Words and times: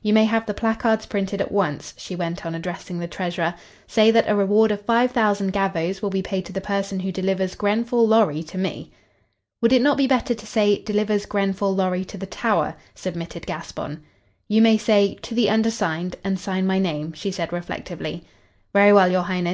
"You 0.00 0.14
may 0.14 0.24
have 0.24 0.46
the 0.46 0.54
placards 0.54 1.04
printed 1.04 1.42
at 1.42 1.52
once," 1.52 1.92
she 1.98 2.16
went 2.16 2.46
on, 2.46 2.54
addressing 2.54 2.98
the 2.98 3.06
treasurer. 3.06 3.54
"Say 3.86 4.10
that 4.12 4.24
a 4.26 4.34
reward 4.34 4.70
of 4.70 4.80
five 4.80 5.10
thousand 5.10 5.52
gavvos 5.52 6.00
will 6.00 6.08
be 6.08 6.22
paid 6.22 6.46
to 6.46 6.54
the 6.54 6.62
person 6.62 7.00
who 7.00 7.12
delivers 7.12 7.54
Grenfall 7.54 8.08
Lorry 8.08 8.42
to 8.44 8.56
me." 8.56 8.92
"Would 9.60 9.74
it 9.74 9.82
not 9.82 9.98
be 9.98 10.06
better 10.06 10.32
to 10.32 10.46
say 10.46 10.78
'delivers 10.82 11.26
Grenfall 11.26 11.76
Lorry 11.76 12.02
to 12.06 12.16
the 12.16 12.24
tower'?" 12.24 12.76
submitted 12.94 13.44
Gaspon. 13.44 14.00
"You 14.48 14.62
may 14.62 14.78
say 14.78 15.18
'to 15.20 15.34
the 15.34 15.50
undersigned,' 15.50 16.16
and 16.24 16.40
sign 16.40 16.66
my 16.66 16.78
name," 16.78 17.12
she 17.12 17.30
said, 17.30 17.52
reflectively. 17.52 18.24
"Very 18.72 18.94
well, 18.94 19.12
your 19.12 19.24
highness. 19.24 19.52